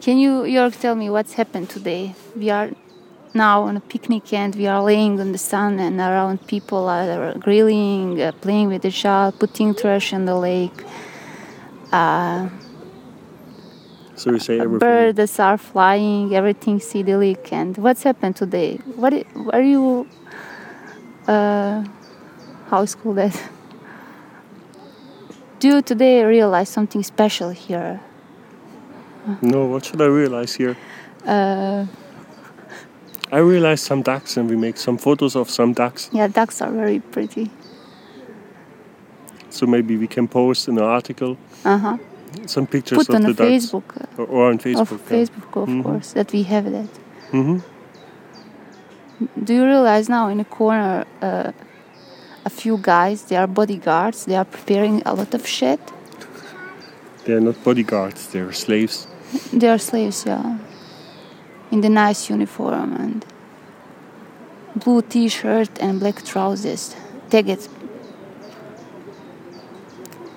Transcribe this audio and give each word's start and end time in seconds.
Can 0.00 0.16
you, 0.18 0.44
York, 0.46 0.76
tell 0.76 0.94
me 0.94 1.10
what's 1.10 1.34
happened 1.34 1.68
today? 1.68 2.14
We 2.34 2.48
are 2.48 2.70
now 3.34 3.62
on 3.64 3.76
a 3.76 3.80
picnic 3.80 4.32
and 4.32 4.54
we 4.56 4.66
are 4.66 4.82
laying 4.82 5.18
in 5.18 5.32
the 5.32 5.38
sun 5.38 5.78
and 5.78 6.00
around 6.00 6.46
people 6.46 6.88
are 6.88 7.34
grilling, 7.38 8.20
uh, 8.20 8.32
playing 8.40 8.68
with 8.68 8.82
the 8.82 8.90
child, 8.90 9.38
putting 9.38 9.74
trash 9.74 10.12
in 10.12 10.24
the 10.24 10.34
lake. 10.34 10.84
Uh, 11.92 12.48
So 14.16 14.32
we 14.32 14.38
say 14.38 14.58
everything. 14.60 14.78
birds 15.14 15.38
are 15.38 15.58
flying, 15.58 16.34
everything's 16.34 16.94
idyllic. 16.94 17.52
And 17.52 17.76
what's 17.76 18.02
happened 18.02 18.36
today? 18.36 18.78
What 18.96 19.12
are 19.52 19.62
you? 19.62 20.06
Uh, 21.26 21.84
how 22.68 22.82
is 22.82 22.94
called 22.94 23.16
that? 23.16 23.36
Do 25.58 25.68
you 25.68 25.82
today 25.82 26.24
realize 26.24 26.68
something 26.70 27.02
special 27.02 27.50
here? 27.50 28.00
No, 29.42 29.66
what 29.66 29.84
should 29.84 30.00
I 30.00 30.06
realize 30.06 30.54
here? 30.54 30.76
Uh, 31.26 31.86
I 33.32 33.38
realize 33.38 33.80
some 33.80 34.02
ducks 34.02 34.36
and 34.36 34.48
we 34.50 34.56
make 34.56 34.76
some 34.76 34.98
photos 34.98 35.36
of 35.36 35.48
some 35.50 35.72
ducks. 35.72 36.10
yeah, 36.12 36.26
ducks 36.28 36.60
are 36.62 36.70
very 36.72 37.00
pretty. 37.00 37.50
So 39.50 39.66
maybe 39.66 39.96
we 39.96 40.06
can 40.06 40.28
post 40.28 40.68
in 40.68 40.78
an 40.78 40.84
article 40.84 41.36
Uh 41.64 41.78
huh. 41.78 41.96
some 42.46 42.66
pictures 42.66 42.98
Put 42.98 43.08
of 43.10 43.14
on 43.16 43.22
the 43.22 43.34
ducks. 43.34 43.50
Facebook. 43.66 43.84
uh, 44.00 44.22
Or, 44.22 44.26
or 44.26 44.50
on 44.50 44.58
Facebook. 44.58 44.92
Of 44.92 45.08
Facebook, 45.08 45.62
of 45.62 45.68
Mhm. 45.68 45.82
course, 45.82 46.12
that 46.14 46.32
we 46.32 46.42
have 46.44 46.70
that. 46.72 46.88
hmm 47.32 47.58
Do 49.44 49.52
you 49.54 49.64
realize 49.64 50.08
now 50.08 50.28
in 50.28 50.38
the 50.38 50.44
corner, 50.44 51.04
uh, 51.22 51.52
a 52.44 52.50
few 52.50 52.78
guys, 52.78 53.22
they 53.24 53.36
are 53.36 53.46
bodyguards, 53.46 54.24
they 54.24 54.34
are 54.36 54.46
preparing 54.46 55.02
a 55.04 55.12
lot 55.14 55.34
of 55.34 55.46
shit. 55.46 55.80
They're 57.24 57.40
not 57.40 57.62
bodyguards, 57.62 58.28
they're 58.28 58.52
slaves. 58.52 59.06
They 59.52 59.68
are 59.68 59.78
slaves, 59.78 60.24
yeah. 60.26 60.58
In 61.70 61.80
the 61.80 61.88
nice 61.88 62.30
uniform 62.30 62.94
and 62.94 63.24
blue 64.76 65.02
t-shirt 65.02 65.70
and 65.80 66.00
black 66.00 66.24
trousers. 66.24 66.96
Tagged. 67.30 67.68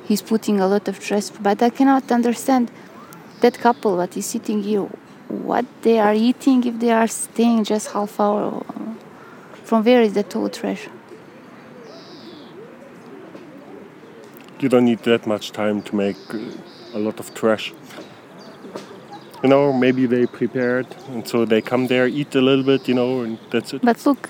He's 0.05 0.21
putting 0.21 0.59
a 0.59 0.67
lot 0.67 0.87
of 0.87 1.01
stress, 1.01 1.29
but 1.29 1.61
I 1.61 1.69
cannot 1.69 2.11
understand 2.11 2.69
that 3.41 3.57
couple 3.57 3.97
what 3.97 4.15
is 4.17 4.25
sitting 4.25 4.61
here. 4.61 4.87
What 5.27 5.65
they 5.81 5.99
are 5.99 6.13
eating 6.13 6.63
if 6.65 6.79
they 6.79 6.91
are 6.91 7.07
staying 7.07 7.63
just 7.63 7.91
half 7.91 8.19
hour. 8.19 8.63
From 9.63 9.83
where 9.83 10.01
is 10.01 10.13
the 10.13 10.23
tow 10.23 10.49
trash? 10.49 10.87
You 14.59 14.69
don't 14.69 14.85
need 14.85 14.99
that 14.99 15.25
much 15.25 15.51
time 15.51 15.81
to 15.81 15.95
make 15.95 16.17
uh, 16.33 16.39
a 16.93 16.99
lot 16.99 17.19
of 17.19 17.33
trash. 17.33 17.73
You 19.43 19.49
know, 19.49 19.73
maybe 19.73 20.05
they 20.05 20.25
prepared 20.25 20.87
and 21.09 21.27
so 21.27 21.43
they 21.45 21.61
come 21.61 21.87
there, 21.87 22.07
eat 22.07 22.33
a 22.35 22.41
little 22.41 22.63
bit, 22.63 22.87
you 22.87 22.93
know, 22.93 23.21
and 23.21 23.37
that's 23.51 23.73
it. 23.73 23.81
But 23.81 24.05
look, 24.05 24.29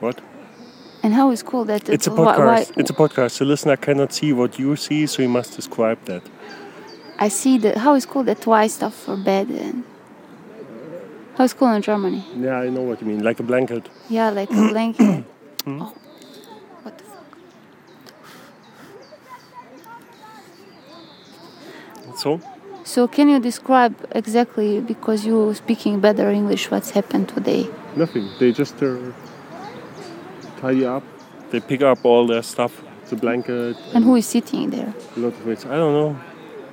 What? 0.00 0.20
and 1.02 1.14
how 1.14 1.30
is 1.30 1.42
called 1.42 1.68
that? 1.68 1.88
It's 1.88 2.06
a 2.06 2.10
podcast. 2.10 2.46
why- 2.46 2.66
It's 2.76 2.90
a 2.90 2.94
podcast. 2.94 3.38
The 3.38 3.44
listener 3.44 3.76
cannot 3.76 4.12
see 4.12 4.32
what 4.32 4.58
you 4.58 4.74
see, 4.76 5.06
so 5.06 5.22
you 5.22 5.28
must 5.28 5.54
describe 5.56 5.98
that. 6.06 6.22
I 7.18 7.28
see 7.28 7.58
the 7.58 7.78
how 7.78 7.94
is 7.94 8.06
called 8.06 8.26
that 8.26 8.44
white 8.46 8.70
stuff 8.72 8.94
for 8.94 9.16
bed 9.16 9.48
and 9.50 9.84
how 11.36 11.44
is 11.44 11.52
called 11.54 11.76
in 11.76 11.82
Germany? 11.82 12.24
Yeah, 12.36 12.58
I 12.66 12.68
know 12.70 12.82
what 12.82 13.00
you 13.00 13.06
mean. 13.06 13.22
Like 13.22 13.38
a 13.40 13.42
blanket. 13.44 13.88
Yeah, 14.08 14.30
like 14.30 14.50
a 14.50 14.68
blanket. 14.72 15.24
Hmm? 15.64 15.82
oh, 15.82 15.92
what 16.82 16.96
the 16.98 17.04
fuck? 17.04 17.26
So, 22.22 22.40
So 22.84 23.08
can 23.08 23.28
you 23.28 23.38
describe 23.40 23.94
exactly 24.20 24.80
because 24.80 25.24
you're 25.28 25.54
speaking 25.54 26.00
better 26.00 26.30
English 26.30 26.70
what's 26.70 26.90
happened 26.98 27.26
today? 27.28 27.62
nothing. 27.96 28.26
They 28.38 28.52
just 28.52 28.82
uh, 28.82 28.96
tidy 30.60 30.84
up. 30.86 31.02
They 31.50 31.60
pick 31.60 31.82
up 31.82 32.04
all 32.04 32.26
their 32.26 32.42
stuff, 32.42 32.72
the 33.10 33.16
blanket, 33.16 33.76
And 33.94 34.04
who 34.04 34.14
is 34.16 34.26
sitting 34.26 34.70
there 34.70 34.92
a 35.16 35.20
lot 35.20 35.34
of 35.40 35.48
it. 35.48 35.66
I 35.66 35.76
don't 35.82 35.94
know. 36.00 36.16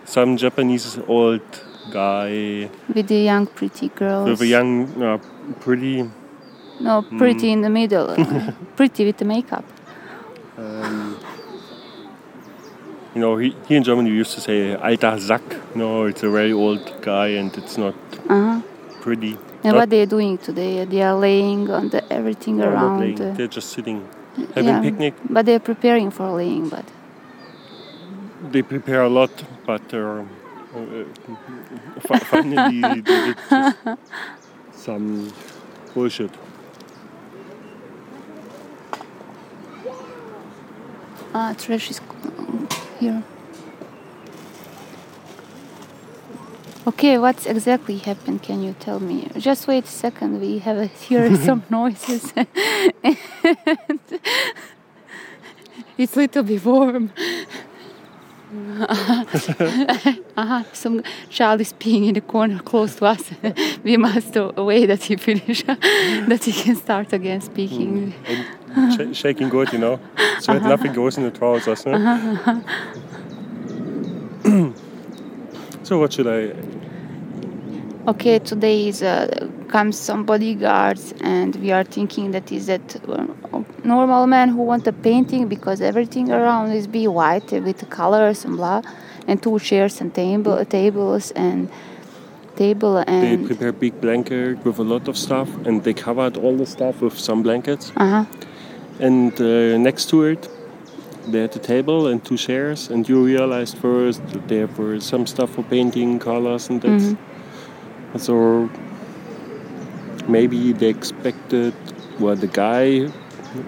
Some 0.05 0.37
Japanese 0.37 0.99
old 1.07 1.41
guy 1.91 2.69
with 2.93 3.07
the 3.07 3.21
young 3.31 3.47
pretty 3.47 3.87
girl. 3.89 4.25
with 4.25 4.41
a 4.41 4.45
young, 4.47 5.01
uh, 5.01 5.17
pretty. 5.59 6.03
no, 6.79 7.01
pretty 7.17 7.49
in 7.51 7.61
the 7.61 7.69
middle, 7.69 8.07
pretty 8.75 9.05
with 9.05 9.17
the 9.17 9.25
makeup. 9.25 9.65
Um, 10.57 11.17
you 13.17 13.21
know, 13.23 13.35
he, 13.37 13.55
here 13.67 13.77
in 13.77 13.83
Germany 13.83 14.11
we 14.11 14.17
used 14.17 14.33
to 14.35 14.41
say 14.41 14.75
alter 14.75 15.19
Sack. 15.19 15.41
No, 15.75 16.05
it's 16.05 16.21
a 16.21 16.29
very 16.29 16.53
old 16.53 16.83
guy 17.01 17.29
and 17.39 17.51
it's 17.57 17.75
not 17.77 17.95
Uh-huh. 18.29 18.61
pretty. 19.01 19.33
And 19.63 19.73
Not- 19.73 19.75
what 19.75 19.89
they 19.89 20.01
are 20.03 20.09
doing 20.17 20.37
today? 20.37 20.85
They 20.85 21.01
are 21.01 21.15
laying 21.15 21.69
on 21.71 21.89
the 21.89 22.01
everything 22.13 22.57
no, 22.57 22.69
around. 22.69 22.99
laying. 22.99 23.19
uh, 23.21 23.33
They're 23.35 23.47
just 23.59 23.69
sitting, 23.69 24.07
having 24.53 24.65
yeah, 24.75 24.81
picnic. 24.81 25.13
But 25.29 25.45
they're 25.47 25.65
preparing 25.71 26.11
for 26.11 26.29
laying. 26.41 26.69
But 26.69 26.85
They 28.51 28.61
prepare 28.61 29.01
a 29.01 29.09
lot, 29.09 29.31
but 29.65 29.81
uh, 29.93 30.21
uh, 30.77 32.17
finally 32.31 33.01
they 33.01 33.19
did 33.27 33.37
some 34.85 35.33
bullshit. 35.95 36.31
ah, 41.33 41.53
trash 41.57 41.89
is 41.91 41.99
here. 42.99 43.23
Okay, 46.87 47.17
what's 47.17 47.45
exactly 47.45 47.97
happened? 47.97 48.41
Can 48.41 48.63
you 48.63 48.73
tell 48.79 49.01
me? 49.01 49.27
Just 49.37 49.67
wait 49.67 49.83
a 49.83 49.87
second. 49.87 50.39
We 50.39 50.59
have 50.59 50.89
here 51.07 51.35
some 51.47 51.63
noises. 51.69 52.31
and 52.35 52.47
it's 55.97 56.15
a 56.15 56.19
little 56.19 56.43
bit 56.43 56.63
warm. 56.63 57.11
uh-huh. 60.37 60.63
Some 60.71 61.03
child 61.29 61.59
is 61.59 61.73
peeing 61.73 62.07
in 62.07 62.13
the 62.13 62.21
corner 62.21 62.59
close 62.59 62.95
to 62.95 63.05
us. 63.05 63.31
we 63.83 63.97
must 63.97 64.37
uh, 64.37 64.53
wait 64.55 64.85
that 64.85 65.03
he 65.03 65.17
finish, 65.17 65.63
that 65.63 66.41
he 66.45 66.53
can 66.53 66.77
start 66.77 67.11
again 67.11 67.41
speaking. 67.41 68.13
And 68.29 68.45
sh- 68.95 69.15
shaking 69.17 69.49
good, 69.49 69.71
you 69.73 69.79
know, 69.79 69.99
so 70.39 70.53
that 70.53 70.63
nothing 70.63 70.93
goes 70.93 71.17
in 71.17 71.23
the 71.23 71.31
trousers. 71.31 71.85
No? 71.85 71.93
so 75.83 75.99
what 75.99 76.13
should 76.13 76.27
I? 76.27 76.53
Okay, 78.07 78.39
today 78.39 78.87
is 78.87 79.03
uh, 79.03 79.49
comes 79.67 79.97
some 79.99 80.23
bodyguards, 80.23 81.13
and 81.21 81.55
we 81.57 81.71
are 81.71 81.83
thinking 81.83 82.31
that 82.31 82.51
is 82.51 82.67
that 82.67 82.95
uh, 83.09 83.25
normal 83.83 84.27
man 84.27 84.49
who 84.49 84.61
want 84.63 84.87
a 84.87 84.93
painting 84.93 85.47
because 85.49 85.81
everything 85.81 86.31
around 86.31 86.71
is 86.71 86.87
be 86.87 87.05
white 87.07 87.51
with 87.51 87.89
colors 87.89 88.45
and 88.45 88.55
blah, 88.55 88.81
and 89.27 89.43
two 89.43 89.59
chairs 89.59 89.99
and 89.99 90.13
table 90.13 90.63
tables 90.65 91.31
and 91.31 91.69
table 92.55 92.97
and 93.07 93.23
They 93.23 93.45
prepare 93.45 93.73
big 93.73 93.99
blanket 93.99 94.63
with 94.65 94.79
a 94.79 94.83
lot 94.83 95.07
of 95.09 95.17
stuff, 95.17 95.49
and 95.65 95.83
they 95.83 95.93
covered 95.93 96.37
all 96.37 96.55
the 96.55 96.65
stuff 96.65 97.01
with 97.01 97.17
some 97.19 97.43
blankets. 97.43 97.91
uh 97.97 98.09
huh 98.09 98.25
And 98.99 99.39
uh, 99.39 99.77
next 99.77 100.09
to 100.09 100.23
it, 100.23 100.49
they 101.27 101.41
had 101.41 101.55
a 101.55 101.59
table 101.59 102.07
and 102.07 102.23
two 102.23 102.37
chairs. 102.37 102.89
And 102.89 103.07
you 103.07 103.23
realized 103.23 103.77
first 103.77 104.25
that 104.29 104.47
there 104.47 104.67
were 104.67 104.95
uh, 104.95 104.99
some 104.99 105.27
stuff 105.27 105.51
for 105.51 105.63
painting, 105.63 106.19
colors, 106.19 106.69
and 106.69 106.81
that. 106.81 107.01
Mm-hmm. 107.01 108.17
So 108.17 108.69
maybe 110.27 110.73
they 110.73 110.87
expected, 110.87 111.73
well, 112.19 112.35
the 112.35 112.47
guy 112.47 113.09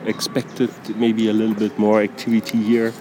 expected 0.05 0.71
maybe 0.95 1.29
a 1.29 1.33
little 1.33 1.55
bit 1.55 1.77
more 1.77 2.01
activity 2.01 2.57
here. 2.57 2.93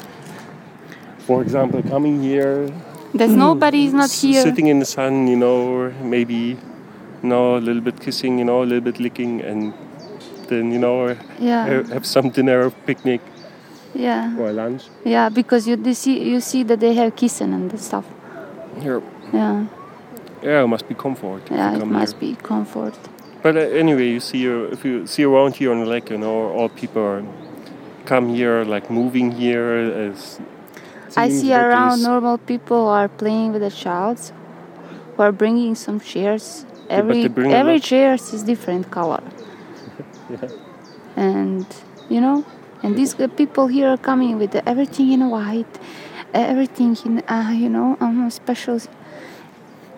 For 1.20 1.42
example, 1.42 1.82
coming 1.82 2.22
here, 2.22 2.68
there's 3.14 3.32
hmm. 3.32 3.38
nobody 3.38 3.86
is 3.86 3.94
not 3.94 4.10
here. 4.10 4.42
sitting 4.42 4.66
in 4.68 4.78
the 4.78 4.84
sun, 4.84 5.26
you 5.26 5.36
know, 5.36 5.90
maybe, 6.02 6.34
you 7.22 7.28
know, 7.28 7.56
a 7.56 7.60
little 7.60 7.82
bit 7.82 8.00
kissing, 8.00 8.38
you 8.38 8.44
know, 8.44 8.62
a 8.62 8.64
little 8.64 8.80
bit 8.80 9.00
licking, 9.00 9.40
and 9.40 9.74
then, 10.48 10.72
you 10.72 10.78
know, 10.78 11.16
Yeah, 11.38 11.82
have, 11.94 12.06
some 12.06 12.30
dinner, 12.30 12.64
or 12.66 12.70
picnic, 12.86 13.20
yeah, 13.94 14.36
or 14.38 14.52
lunch. 14.52 14.84
yeah. 15.04 15.28
Because 15.28 15.66
you 15.68 15.76
see 15.94 16.22
you 16.32 16.40
see 16.40 16.62
that 16.64 16.80
they 16.80 16.94
have 16.94 17.14
kissing 17.16 17.52
and 17.54 17.80
stuff. 17.80 18.04
Here, 18.80 19.02
Yeah, 19.32 19.66
yeah, 20.42 20.62
it 20.64 20.66
must 20.68 20.88
be 20.88 20.94
comfort. 20.94 21.42
yeah. 21.50 21.76
It 21.76 21.84
must 21.86 22.16
here. 22.20 22.34
be 22.34 22.36
comfort. 22.42 22.94
But 23.42 23.56
uh, 23.56 23.60
anyway, 23.60 24.08
you 24.08 24.20
see, 24.20 24.48
uh, 24.48 24.72
if 24.74 24.84
you 24.84 25.06
see 25.06 25.24
around 25.24 25.56
here 25.56 25.70
on 25.72 25.80
the 25.80 25.86
lake, 25.86 26.10
you 26.10 26.18
know, 26.18 26.48
all 26.56 26.68
people 26.68 27.02
are 27.02 27.22
come 28.04 28.28
here, 28.34 28.64
like 28.64 28.90
moving 28.90 29.30
here. 29.32 29.72
As 30.10 30.40
I 31.16 31.28
see 31.28 31.52
around 31.54 32.02
normal 32.02 32.38
people 32.38 32.88
are 32.88 33.08
playing 33.08 33.52
with 33.52 33.62
the 33.62 33.70
child, 33.70 34.18
who 35.16 35.22
are 35.22 35.32
bringing 35.32 35.74
some 35.74 36.00
chairs. 36.00 36.64
Every 36.90 37.24
a 37.26 37.30
every 37.60 37.74
lot. 37.74 37.82
chair 37.82 38.14
is 38.14 38.42
different 38.42 38.90
color, 38.90 39.22
Yeah. 40.30 40.48
and 41.16 41.66
you 42.08 42.20
know, 42.20 42.44
and 42.82 42.96
these 42.96 43.14
people 43.36 43.66
here 43.66 43.88
are 43.88 43.96
coming 43.98 44.38
with 44.38 44.54
everything 44.66 45.12
in 45.12 45.28
white, 45.30 45.78
everything 46.34 46.96
in 47.04 47.20
uh, 47.28 47.50
you 47.52 47.68
know 47.68 47.96
um, 48.00 48.30
special 48.30 48.78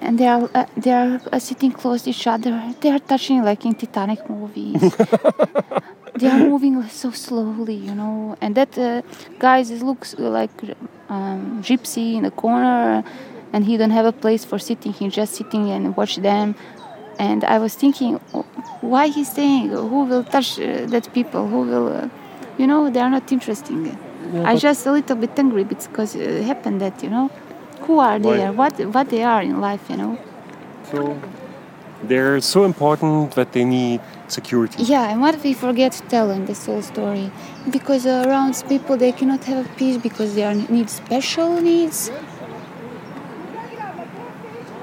and 0.00 0.18
they 0.18 0.26
are 0.26 0.48
uh, 0.54 0.66
they 0.76 0.92
are 0.92 1.20
uh, 1.32 1.38
sitting 1.38 1.70
close 1.72 2.02
to 2.02 2.10
each 2.10 2.26
other 2.26 2.74
they 2.80 2.90
are 2.90 2.98
touching 2.98 3.42
like 3.42 3.64
in 3.66 3.74
titanic 3.74 4.28
movies 4.30 4.96
they 6.16 6.26
are 6.26 6.38
moving 6.38 6.82
so 6.88 7.10
slowly 7.10 7.74
you 7.74 7.94
know 7.94 8.36
and 8.40 8.54
that 8.54 8.76
uh, 8.78 9.02
guy 9.38 9.58
is- 9.58 9.82
looks 9.82 10.18
like 10.18 10.50
um, 11.08 11.62
gypsy 11.62 12.14
in 12.14 12.22
the 12.22 12.30
corner 12.30 13.04
and 13.52 13.64
he 13.64 13.76
don't 13.76 13.90
have 13.90 14.06
a 14.06 14.12
place 14.12 14.44
for 14.44 14.58
sitting 14.58 14.92
he's 14.92 15.12
just 15.12 15.34
sitting 15.34 15.70
and 15.70 15.96
watch 15.96 16.16
them 16.16 16.54
and 17.26 17.40
i 17.54 17.56
was 17.64 17.72
thinking 17.82 18.12
why 18.80 19.08
he's 19.08 19.30
saying 19.30 19.68
who 19.68 20.04
will 20.04 20.24
touch 20.24 20.58
uh, 20.58 20.86
that 20.86 21.12
people? 21.12 21.46
Who 21.48 21.60
will 21.62 21.88
uh, 21.88 22.08
you 22.58 22.66
know 22.66 22.90
they 22.90 23.00
are 23.00 23.10
not 23.10 23.30
interesting. 23.30 23.96
I 24.44 24.56
just 24.56 24.86
a 24.86 24.92
little 24.92 25.16
bit 25.16 25.38
angry 25.38 25.64
because 25.64 26.14
it 26.14 26.44
happened 26.44 26.80
that 26.80 27.02
you 27.02 27.10
know 27.10 27.30
who 27.80 27.98
are 27.98 28.18
Why? 28.18 28.36
they 28.36 28.50
what 28.50 28.78
what 28.94 29.08
they 29.10 29.22
are 29.22 29.42
in 29.42 29.60
life 29.60 29.84
you 29.90 29.96
know? 29.96 30.18
So 30.90 31.20
they're 32.02 32.40
so 32.40 32.64
important 32.64 33.32
that 33.34 33.52
they 33.52 33.64
need 33.64 34.00
security. 34.28 34.82
yeah 34.84 35.10
and 35.10 35.20
what 35.20 35.34
if 35.34 35.42
we 35.42 35.52
forget 35.52 35.92
to 35.92 36.02
tell 36.14 36.30
in 36.30 36.46
this 36.46 36.66
whole 36.66 36.82
story? 36.82 37.30
Because 37.70 38.06
around 38.06 38.62
people 38.68 38.96
they 38.96 39.12
cannot 39.12 39.44
have 39.44 39.66
peace 39.76 39.96
because 39.98 40.34
they 40.34 40.44
are 40.44 40.54
need 40.54 40.88
special 40.88 41.60
needs. 41.60 42.10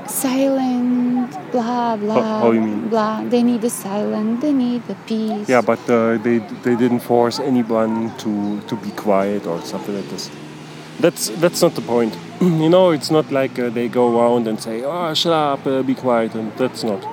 Silent 0.05 1.06
blah 1.51 1.95
blah 1.95 2.39
how 2.39 2.51
you 2.51 2.61
mean? 2.61 2.89
blah 2.89 3.23
they 3.23 3.43
need 3.43 3.61
the 3.61 3.69
silence. 3.69 4.41
they 4.41 4.53
need 4.53 4.85
the 4.87 4.95
peace 5.05 5.47
Yeah, 5.49 5.61
but 5.61 5.79
uh, 5.89 6.17
they 6.17 6.39
they 6.63 6.75
didn't 6.75 6.99
force 7.01 7.39
anyone 7.39 8.11
to 8.17 8.61
to 8.67 8.75
be 8.75 8.91
quiet 8.91 9.45
or 9.47 9.61
something 9.61 9.95
like 9.95 10.09
this. 10.09 10.29
That's 10.99 11.29
that's 11.41 11.61
not 11.61 11.75
the 11.75 11.81
point. 11.81 12.17
you 12.41 12.69
know, 12.69 12.91
it's 12.91 13.11
not 13.11 13.31
like 13.31 13.59
uh, 13.59 13.69
they 13.69 13.87
go 13.87 14.19
around 14.19 14.47
and 14.47 14.59
say, 14.59 14.83
"Oh, 14.83 15.13
shut 15.13 15.33
up, 15.33 15.65
uh, 15.67 15.83
be 15.83 15.93
quiet," 15.93 16.35
and 16.35 16.51
that's 16.57 16.83
not. 16.83 17.05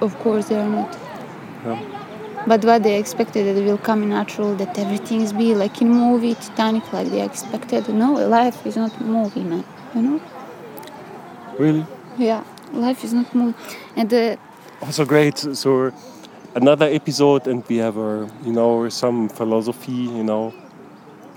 Of 0.00 0.18
course, 0.20 0.48
they 0.48 0.56
are 0.56 0.68
not. 0.68 0.96
Yeah. 1.64 1.78
But 2.46 2.64
what 2.64 2.82
they 2.82 2.98
expected 2.98 3.46
that 3.46 3.60
it 3.60 3.64
will 3.66 3.78
come 3.78 4.08
natural, 4.08 4.54
that 4.56 4.78
everything 4.78 5.20
is 5.20 5.32
be 5.32 5.54
like 5.54 5.82
in 5.82 5.90
movie 5.90 6.34
Titanic, 6.34 6.90
like 6.92 7.08
they 7.08 7.22
expected. 7.22 7.88
No, 7.88 8.12
life 8.14 8.64
is 8.66 8.76
not 8.76 8.98
movie, 9.00 9.42
man. 9.42 9.64
You 9.94 10.02
know? 10.02 10.20
Really? 11.58 11.84
Yeah, 12.16 12.44
life 12.72 13.04
is 13.04 13.12
not 13.12 13.34
movie. 13.34 13.54
And 13.96 14.12
uh, 14.12 14.36
Also 14.82 15.04
great. 15.04 15.38
So 15.38 15.92
another 16.54 16.86
episode, 16.86 17.46
and 17.50 17.62
we 17.68 17.76
have 17.78 17.96
a 17.98 18.28
you 18.44 18.52
know 18.52 18.88
some 18.88 19.28
philosophy. 19.28 19.92
You 20.18 20.24
know, 20.24 20.52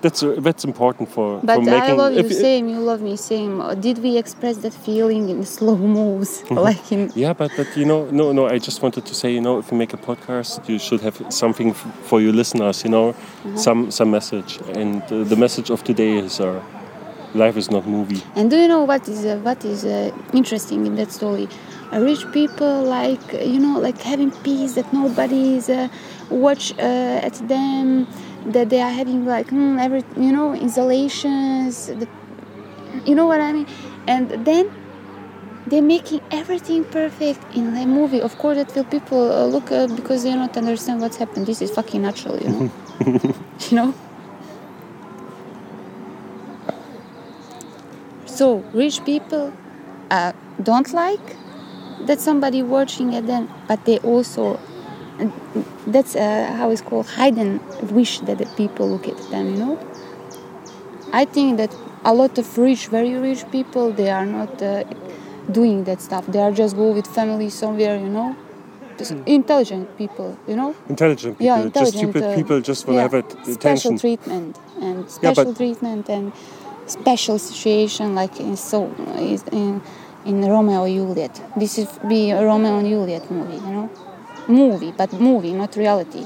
that's 0.01 0.23
uh, 0.23 0.35
that's 0.39 0.63
important 0.65 1.09
for 1.09 1.39
but 1.43 1.55
for 1.55 1.61
I 1.69 1.79
making. 1.79 1.97
love 1.97 2.13
you 2.13 2.19
if- 2.19 2.33
same, 2.33 2.69
you 2.69 2.79
love 2.79 3.01
me 3.01 3.15
same. 3.17 3.61
Uh, 3.61 3.73
Did 3.75 3.97
we 3.99 4.17
express 4.17 4.57
that 4.57 4.73
feeling 4.73 5.29
in 5.29 5.45
slow 5.45 5.75
moves, 5.77 6.43
like 6.51 6.91
in? 6.91 7.11
Yeah, 7.15 7.33
but 7.33 7.51
but 7.57 7.67
you 7.77 7.85
know, 7.85 8.05
no, 8.11 8.31
no. 8.31 8.47
I 8.55 8.57
just 8.59 8.81
wanted 8.81 9.05
to 9.05 9.13
say, 9.13 9.29
you 9.33 9.41
know, 9.41 9.59
if 9.59 9.71
you 9.71 9.77
make 9.77 9.93
a 9.93 9.97
podcast, 9.97 10.67
you 10.69 10.79
should 10.79 11.01
have 11.01 11.15
something 11.29 11.69
f- 11.71 11.87
for 12.09 12.21
your 12.21 12.33
listeners. 12.33 12.83
You 12.83 12.91
know, 12.91 13.09
Uh-huh. 13.09 13.57
some 13.57 13.91
some 13.91 14.09
message. 14.11 14.59
And 14.75 15.01
uh, 15.11 15.23
the 15.31 15.35
message 15.35 15.69
of 15.73 15.83
today 15.83 16.17
is, 16.25 16.39
uh, 16.39 16.59
life 17.33 17.57
is 17.57 17.71
not 17.71 17.85
movie. 17.87 18.21
And 18.35 18.49
do 18.49 18.57
you 18.57 18.67
know 18.67 18.83
what 18.83 19.07
is 19.07 19.25
uh, 19.25 19.37
what 19.37 19.63
is 19.65 19.85
uh, 19.85 20.11
interesting 20.33 20.85
in 20.85 20.95
that 20.95 21.11
story? 21.11 21.47
Uh, 21.91 21.99
rich 21.99 22.29
people 22.31 22.83
like 22.83 23.33
you 23.33 23.59
know 23.59 23.79
like 23.79 23.99
having 24.01 24.31
peace 24.43 24.73
that 24.73 24.91
nobody 24.93 25.57
is 25.57 25.69
uh, 25.69 25.87
watch 26.29 26.73
uh, 26.79 27.27
at 27.27 27.33
them, 27.47 28.07
that 28.47 28.69
they 28.69 28.81
are 28.81 28.91
having 28.91 29.25
like 29.25 29.49
hmm, 29.49 29.77
every 29.79 30.03
you 30.17 30.31
know 30.31 30.53
installations. 30.53 31.87
The, 31.87 32.07
you 33.05 33.15
know 33.15 33.25
what 33.25 33.41
I 33.41 33.51
mean? 33.53 33.67
And 34.07 34.29
then 34.45 34.71
they're 35.67 35.81
making 35.81 36.21
everything 36.31 36.83
perfect 36.85 37.41
in 37.55 37.73
the 37.73 37.85
movie. 37.85 38.21
Of 38.21 38.37
course, 38.37 38.57
that 38.57 38.75
will 38.75 38.83
people 38.83 39.31
uh, 39.31 39.45
look 39.45 39.71
uh, 39.71 39.87
because 39.87 40.23
they 40.23 40.31
don't 40.33 40.55
understand 40.55 41.01
what's 41.01 41.17
happened. 41.17 41.47
This 41.47 41.61
is 41.61 41.71
fucking 41.71 42.01
natural, 42.01 42.37
you 42.37 42.49
know. 42.49 42.71
you 43.69 43.75
know. 43.77 43.93
So 48.37 48.63
rich 48.73 49.03
people 49.05 49.53
uh, 50.09 50.31
don't 50.61 50.91
like 50.93 51.35
that 52.07 52.19
somebody 52.19 52.63
watching 52.63 53.15
at 53.15 53.27
them, 53.27 53.47
but 53.67 53.85
they 53.85 53.99
also 53.99 54.59
that's 55.85 56.15
uh, 56.15 56.51
how 56.57 56.71
it's 56.71 56.81
called 56.81 57.07
hidden 57.09 57.59
wish 57.97 58.19
that 58.21 58.37
the 58.39 58.47
people 58.57 58.89
look 58.89 59.07
at 59.07 59.17
them. 59.29 59.45
You 59.53 59.57
know. 59.63 59.79
I 61.11 61.25
think 61.25 61.57
that 61.57 61.71
a 62.03 62.13
lot 62.13 62.37
of 62.39 62.57
rich, 62.57 62.87
very 62.87 63.13
rich 63.15 63.43
people, 63.51 63.91
they 63.91 64.09
are 64.09 64.25
not 64.25 64.61
uh, 64.61 64.83
doing 65.51 65.83
that 65.83 66.01
stuff. 66.01 66.25
They 66.27 66.39
are 66.39 66.51
just 66.51 66.75
go 66.75 66.91
with 66.91 67.05
family 67.07 67.49
somewhere. 67.49 67.97
You 67.97 68.09
know. 68.09 68.35
Just 68.97 69.13
intelligent 69.25 69.95
people, 69.97 70.37
you 70.47 70.55
know. 70.55 70.75
Intelligent 70.87 71.37
people, 71.39 71.45
Yeah, 71.45 71.67
just 71.69 71.97
stupid 71.97 72.23
uh, 72.23 72.35
people, 72.35 72.61
just 72.61 72.87
will 72.87 72.95
yeah, 72.95 73.01
have 73.01 73.15
it, 73.15 73.25
Special 73.59 73.97
treatment 73.97 74.59
and 74.81 75.09
special 75.09 75.45
but- 75.45 75.57
treatment 75.57 76.09
and 76.09 76.31
special 76.87 77.39
situation 77.39 78.15
like 78.15 78.39
in 78.39 78.55
so 78.57 78.85
in 79.51 79.81
in 80.25 80.41
Romeo 80.41 80.83
and 80.83 80.95
Juliet. 80.95 81.41
This 81.57 81.77
is 81.77 81.87
be 82.07 82.31
a 82.31 82.43
Romeo 82.43 82.79
and 82.79 82.87
Juliet 82.87 83.29
movie, 83.29 83.55
you 83.55 83.71
know, 83.71 83.89
movie, 84.47 84.91
but 84.91 85.11
movie, 85.13 85.53
not 85.53 85.75
reality. 85.75 86.25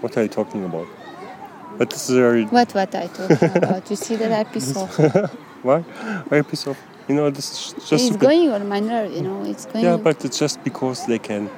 What 0.00 0.16
are 0.16 0.22
you 0.22 0.28
talking 0.28 0.64
about? 0.64 0.88
But 1.78 1.90
this 1.90 2.10
is 2.10 2.16
very 2.16 2.44
What 2.44 2.74
what 2.74 2.94
I 2.94 3.06
talking 3.06 3.56
about? 3.56 3.88
You 3.90 3.96
see 3.96 4.16
that 4.16 4.32
episode? 4.32 4.88
why? 5.62 5.80
Why 6.28 6.38
episode? 6.38 6.76
You 7.08 7.14
know, 7.14 7.30
this 7.30 7.50
is 7.50 7.88
just 7.88 8.06
it's 8.08 8.16
going 8.16 8.50
on 8.50 8.68
my 8.68 8.80
nerve, 8.80 9.12
you 9.12 9.22
know. 9.22 9.44
It's 9.44 9.66
going. 9.66 9.84
Yeah, 9.84 9.96
but 9.96 10.24
it's 10.24 10.38
just 10.38 10.62
because 10.64 11.06
they 11.06 11.18
can. 11.18 11.50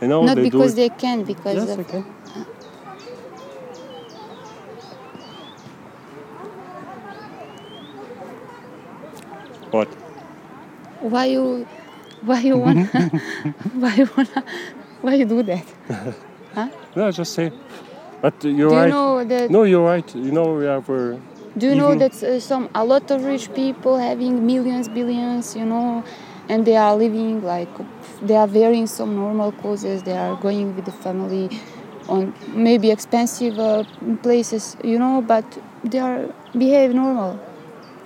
You 0.00 0.08
know, 0.08 0.24
not 0.24 0.36
they 0.36 0.42
because 0.42 0.74
do 0.74 0.82
they 0.82 0.88
can, 0.90 1.24
because 1.24 1.56
Yes, 1.56 1.76
they 1.76 1.84
can. 1.84 2.04
What? 9.70 9.88
why 11.00 11.26
you 11.26 11.66
why 12.22 12.40
you 12.40 12.58
wanna 12.58 12.84
why 13.74 13.94
you 13.94 14.08
wanna 14.16 14.44
why 15.02 15.14
you 15.14 15.24
do 15.24 15.42
that? 15.42 15.64
huh? 16.54 16.68
No, 16.94 17.10
just 17.10 17.34
say. 17.34 17.52
But 18.22 18.42
you're 18.44 18.54
Do 18.54 18.62
you 18.62 18.70
right. 18.70 18.90
know 18.90 19.24
that? 19.24 19.50
No, 19.50 19.62
you're 19.64 19.84
right. 19.84 20.14
You 20.14 20.32
know, 20.32 20.54
we 20.54 20.64
have 20.64 20.88
uh, 20.88 21.16
Do 21.56 21.68
you 21.68 21.74
know 21.76 21.94
that 21.94 22.22
uh, 22.22 22.40
some 22.40 22.68
a 22.74 22.84
lot 22.84 23.10
of 23.10 23.24
rich 23.24 23.52
people 23.54 23.98
having 23.98 24.46
millions, 24.46 24.88
billions, 24.88 25.54
you 25.54 25.64
know, 25.64 26.02
and 26.48 26.64
they 26.66 26.76
are 26.76 26.96
living 26.96 27.42
like 27.44 27.68
they 28.22 28.36
are 28.36 28.46
wearing 28.46 28.86
some 28.86 29.14
normal 29.14 29.52
clothes. 29.52 30.02
They 30.02 30.16
are 30.16 30.34
going 30.36 30.74
with 30.74 30.86
the 30.86 30.92
family 30.92 31.50
on 32.08 32.32
maybe 32.48 32.90
expensive 32.90 33.58
uh, 33.58 33.84
places, 34.22 34.76
you 34.82 34.98
know, 34.98 35.22
but 35.22 35.44
they 35.84 35.98
are 35.98 36.32
behave 36.56 36.94
normal. 36.94 37.38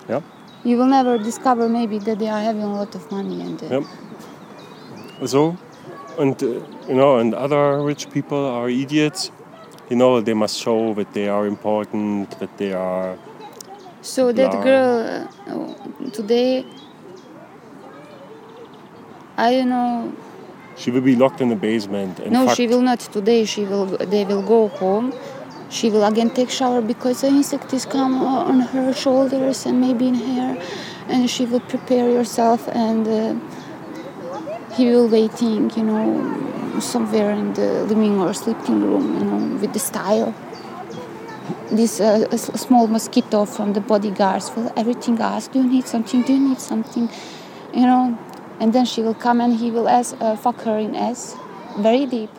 yeah, 0.09 0.21
You 0.65 0.77
will 0.77 0.87
never 0.87 1.17
discover 1.19 1.69
maybe 1.69 1.99
that 2.01 2.19
they 2.19 2.29
are 2.29 2.41
having 2.41 2.63
a 2.63 2.73
lot 2.73 2.95
of 2.95 3.11
money 3.11 3.41
and. 3.43 3.63
Uh, 3.63 3.81
yeah. 3.81 5.27
So, 5.27 5.57
and 6.19 6.41
uh, 6.43 6.47
you 6.89 6.95
know, 6.95 7.19
and 7.19 7.35
other 7.35 7.83
rich 7.83 8.11
people 8.11 8.45
are 8.45 8.69
idiots. 8.69 9.31
You 9.89 9.97
know, 9.97 10.21
they 10.21 10.35
must 10.35 10.57
show 10.59 10.95
that 10.95 11.13
they 11.15 11.29
are 11.29 11.47
important, 11.47 12.39
that 12.39 12.57
they 12.59 12.73
are. 12.73 13.19
So 14.03 14.33
that 14.33 14.51
Blah. 14.51 14.63
girl 14.63 15.29
uh, 15.49 16.11
today, 16.11 16.65
I 19.37 19.53
don't 19.53 19.69
know. 19.69 20.13
She 20.77 20.91
will 20.91 21.03
be 21.03 21.17
locked 21.17 21.41
in 21.41 21.49
the 21.49 21.57
basement 21.57 22.21
and 22.21 22.33
No, 22.33 22.45
fucked. 22.47 22.57
she 22.57 22.67
will 22.67 22.81
not 22.83 23.01
today. 23.01 23.45
She 23.45 23.65
will. 23.65 23.87
They 23.87 24.25
will 24.25 24.43
go 24.43 24.69
home. 24.69 25.13
She 25.71 25.89
will 25.89 26.05
again 26.05 26.31
take 26.31 26.51
shower 26.51 26.81
because 26.83 27.21
the 27.21 27.29
insect 27.29 27.73
is 27.73 27.87
come 27.87 28.21
on 28.23 28.59
her 28.59 28.93
shoulders 28.93 29.67
and 29.67 29.81
maybe 29.81 30.09
in 30.09 30.15
hair, 30.15 30.61
and 31.07 31.31
she 31.31 31.47
will 31.47 31.61
prepare 31.61 32.13
herself 32.17 32.69
and 32.69 33.07
uh, 33.07 33.35
he 34.75 34.87
will 34.87 35.09
waiting, 35.09 35.71
you 35.77 35.85
know, 35.85 36.81
somewhere 36.81 37.31
in 37.31 37.55
the 37.55 37.85
living 37.85 38.19
or 38.19 38.35
sleeping 38.35 38.83
room, 38.83 39.17
you 39.17 39.25
know, 39.25 39.61
with 39.61 39.73
the 39.73 39.79
style. 39.79 40.35
This 41.71 42.01
uh, 42.01 42.37
small 42.37 42.89
mosquito 42.89 43.45
from 43.45 43.73
the 43.73 43.81
bodyguards 43.81 44.51
will 44.57 44.73
everything 44.77 45.21
ask, 45.21 45.53
do 45.53 45.63
you 45.63 45.69
need 45.69 45.87
something? 45.87 46.23
Do 46.23 46.33
you 46.33 46.49
need 46.49 46.61
something? 46.61 47.09
You 47.73 47.83
know, 47.83 48.19
and 48.59 48.73
then 48.73 48.87
she 48.87 49.03
will 49.03 49.15
come 49.15 49.41
and 49.41 49.57
he 49.57 49.71
will 49.71 49.89
ask, 49.89 50.17
uh, 50.21 50.35
fuck 50.35 50.63
her 50.63 50.79
in 50.79 50.97
ass, 50.97 51.37
very 51.79 52.07
deep 52.07 52.31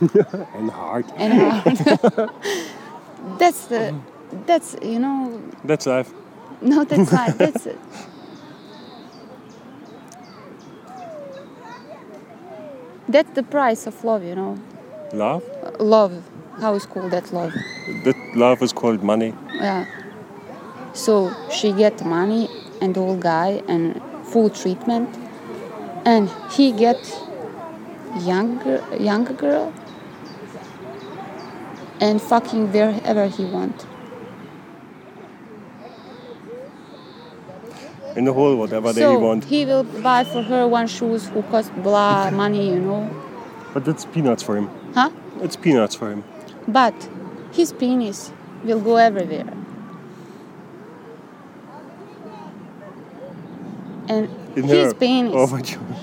and 0.00 0.70
hard. 0.70 1.04
and 1.16 1.32
hard. 1.34 2.30
that's 3.38 3.66
the, 3.66 3.94
that's 4.46 4.76
you 4.82 4.98
know, 4.98 5.42
That's 5.64 5.86
life. 5.86 6.12
no, 6.62 6.84
that's 6.84 7.12
not. 7.18 7.38
That's 7.38 7.66
it. 7.66 7.78
That's 13.08 13.30
the 13.32 13.42
price 13.42 13.86
of 13.86 14.04
love, 14.04 14.22
you 14.24 14.34
know. 14.34 14.58
Love? 15.12 15.42
Love, 15.80 16.22
How 16.60 16.74
is 16.74 16.86
called 16.86 17.10
that 17.10 17.32
love? 17.32 17.52
That 18.04 18.16
love 18.36 18.62
is 18.62 18.72
called 18.72 19.02
money. 19.02 19.34
Yeah. 19.54 19.84
So 20.92 21.32
she 21.50 21.72
get 21.72 22.04
money 22.04 22.48
and 22.80 22.96
old 22.96 23.20
guy 23.20 23.62
and 23.68 24.00
full 24.24 24.50
treatment, 24.50 25.08
and 26.04 26.30
he 26.52 26.72
get 26.72 26.98
younger 28.20 28.82
younger 28.98 29.32
girl 29.32 29.72
and 32.00 32.20
fucking 32.20 32.72
wherever 32.72 33.26
he 33.28 33.44
want. 33.44 33.86
In 38.16 38.24
the 38.24 38.32
whole 38.32 38.56
whatever 38.56 38.92
they 38.92 39.02
so 39.02 39.18
want. 39.18 39.44
he 39.44 39.64
will 39.64 39.84
buy 39.84 40.24
for 40.24 40.42
her 40.42 40.66
one 40.66 40.88
shoes 40.88 41.28
who 41.28 41.42
cost 41.44 41.72
blah 41.82 42.30
money, 42.30 42.68
you 42.70 42.80
know. 42.80 43.08
But 43.72 43.84
that's 43.84 44.04
peanuts 44.04 44.42
for 44.42 44.56
him. 44.56 44.68
Huh? 44.94 45.10
It's 45.40 45.54
peanuts 45.56 45.94
for 45.94 46.10
him. 46.10 46.24
But 46.66 47.08
his 47.52 47.72
penis 47.72 48.32
will 48.64 48.80
go 48.80 48.96
everywhere. 48.96 49.46
And 54.08 54.28
In 54.56 54.64
his 54.64 54.92
her. 54.92 54.94
penis 54.94 55.32
Oh 55.36 55.46
my 55.46 55.62
god. 55.62 55.96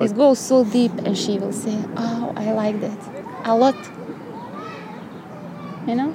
it 0.00 0.16
goes 0.16 0.38
so 0.38 0.64
deep 0.64 0.92
and 1.04 1.16
she 1.16 1.38
will 1.38 1.52
say, 1.52 1.78
Oh, 1.96 2.32
I 2.36 2.52
like 2.52 2.80
that. 2.80 2.98
A 3.44 3.54
lot. 3.54 3.76
You 5.86 5.94
know? 5.94 6.14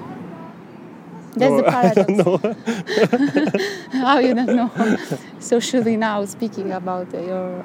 That's 1.35 1.51
No, 1.51 1.61
the 1.61 1.67
I 1.69 1.93
don't 1.93 2.07
paradox. 2.17 2.25
know. 2.25 2.37
How 4.01 4.19
you 4.19 4.33
don't 4.33 4.55
know? 4.55 4.71
Socially 5.39 5.95
now 5.95 6.25
speaking 6.25 6.71
about 6.71 7.13
your 7.13 7.63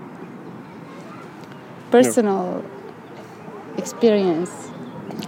personal 1.90 2.62
experience. 3.78 4.50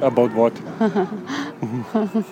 About 0.00 0.33
what? 0.35 0.52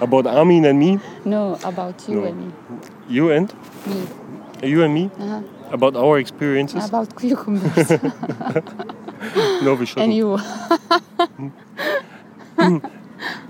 About 0.00 0.26
Armin 0.26 0.64
and 0.64 0.78
me? 0.78 0.98
No, 1.24 1.58
about 1.62 2.08
you 2.08 2.20
No. 2.20 2.26
and 2.26 2.38
me. 2.46 2.52
You 3.08 3.30
and? 3.30 3.52
Me. 3.86 4.06
You 4.68 4.82
and 4.82 4.94
me? 4.94 5.10
Uh-huh. 5.18 5.40
About 5.70 5.96
our 5.96 6.18
experiences? 6.18 6.84
About 6.88 7.14
cucumbers 7.16 7.90
no, 9.62 9.74
we 9.74 9.86
shouldn't. 9.86 9.98
and 9.98 10.14
you. 10.14 10.38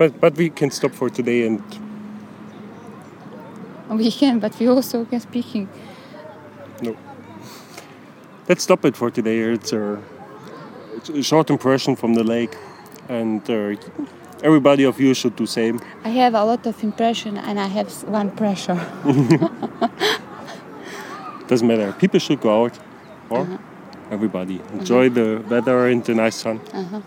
But, 0.03 0.19
but 0.19 0.35
we 0.35 0.49
can 0.49 0.69
stop 0.69 0.91
for 0.91 1.09
today 1.09 1.47
and 1.47 1.63
We 3.89 4.11
can, 4.11 4.39
but 4.39 4.59
we 4.59 4.67
also 4.67 5.05
can 5.05 5.21
speaking. 5.21 5.69
no. 6.81 6.97
Let's 8.49 8.63
stop 8.63 8.83
it 8.83 8.97
for 8.97 9.09
today. 9.11 9.39
It's 9.39 9.71
a, 9.71 10.01
it's 10.97 11.09
a 11.09 11.23
short 11.23 11.49
impression 11.49 11.95
from 11.95 12.15
the 12.15 12.23
lake, 12.23 12.53
and 13.07 13.49
uh, 13.49 13.75
everybody 14.43 14.83
of 14.83 14.99
you 14.99 15.13
should 15.13 15.37
do 15.37 15.45
same. 15.45 15.79
I 16.03 16.09
have 16.09 16.33
a 16.33 16.43
lot 16.43 16.65
of 16.65 16.83
impression 16.83 17.37
and 17.37 17.57
I 17.57 17.67
have 17.67 17.89
one 18.03 18.29
pressure. 18.31 18.79
Doesn't 21.47 21.67
matter. 21.67 21.93
People 21.93 22.19
should 22.19 22.41
go 22.41 22.65
out, 22.65 22.77
or 23.29 23.47
everybody 24.11 24.59
enjoy 24.73 25.07
uh-huh. 25.07 25.19
the 25.19 25.43
weather 25.49 25.87
and 25.87 26.03
the 26.03 26.13
nice 26.13 26.35
sun. 26.35 26.59
Uh-huh. 26.73 26.99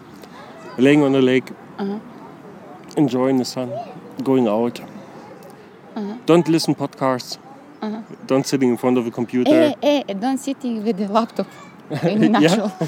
Laying 0.79 1.03
on 1.03 1.13
the 1.13 1.21
lake, 1.21 1.51
uh-huh. 1.79 1.99
Enjoying 2.97 3.39
the 3.39 3.45
sun, 3.45 3.71
going 4.23 4.49
out. 4.49 4.81
Don't 6.27 6.49
listen 6.49 6.75
podcasts. 6.75 7.39
Don't 8.27 8.47
sitting 8.47 8.71
in 8.71 8.77
front 8.77 8.99
of 8.99 9.07
a 9.07 9.11
computer. 9.11 9.75
Eh, 9.83 10.03
eh, 10.09 10.15
don't 10.15 10.39
sitting 10.39 10.85
with 10.85 10.97
the 10.97 11.09
laptop 11.09 11.47
natural. 11.91 12.73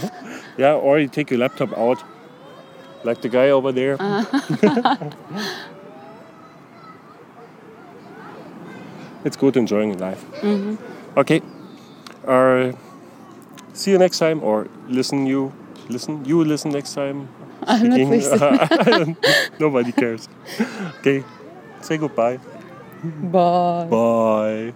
Yeah, 0.58 0.74
or 0.74 0.98
you 0.98 1.06
take 1.06 1.30
your 1.30 1.38
laptop 1.38 1.72
out, 1.78 2.02
like 3.04 3.22
the 3.22 3.28
guy 3.28 3.50
over 3.50 3.70
there. 3.70 3.96
it's 9.24 9.36
good 9.36 9.56
enjoying 9.56 9.96
life. 9.98 10.24
Okay. 11.16 11.40
Uh, 12.26 12.72
see 13.72 13.92
you 13.92 13.98
next 13.98 14.18
time, 14.18 14.42
or 14.42 14.66
listen 14.88 15.26
you 15.26 15.52
listen 15.88 16.24
you 16.24 16.44
listen 16.44 16.70
next 16.72 16.94
time. 16.94 17.28
I'm 17.62 17.88
not 17.88 18.00
listening. 18.02 19.16
Nobody 19.58 19.92
cares. 19.92 20.28
Okay. 20.98 21.24
Say 21.80 21.96
goodbye. 21.98 22.40
Bye. 23.22 23.86
Bye. 23.90 24.74